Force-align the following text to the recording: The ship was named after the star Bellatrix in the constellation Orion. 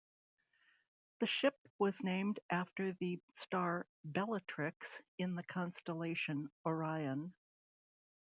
The 1.19 1.27
ship 1.27 1.55
was 1.77 1.93
named 2.01 2.39
after 2.49 2.93
the 2.93 3.19
star 3.35 3.85
Bellatrix 4.03 4.75
in 5.19 5.35
the 5.35 5.43
constellation 5.43 6.49
Orion. 6.65 7.35